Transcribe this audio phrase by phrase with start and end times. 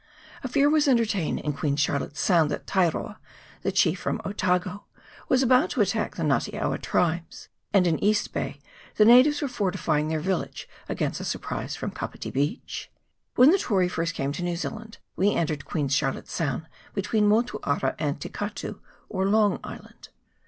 [0.43, 3.19] A fear was entertained in Queen Charlotte's Sound that Tairoa,
[3.61, 4.85] the chief from Otago,
[5.29, 8.59] was about to attack the Nga te awa tribes; and in East Bay
[8.95, 12.89] the natives were fortifying their village against a surprise from Kapiti Beach.
[13.35, 16.65] When the Tory first came to New Zealand we entered Queen Charlotte's Sound
[16.95, 20.09] between Motuara and Te Katu, or Long Island.